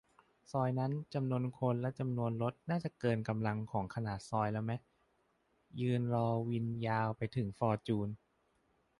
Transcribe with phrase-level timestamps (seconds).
[0.51, 4.71] ซอยนั้นจำนวนคนและจำนวนรถน่าจะเกินกำลังของขนาดซอยแล้วไหม
[5.81, 8.09] ยืนรอวินยาวไปถึงฟอร์จูน